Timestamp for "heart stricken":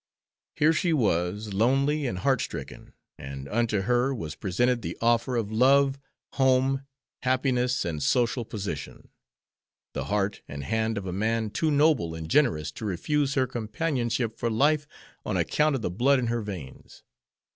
2.17-2.93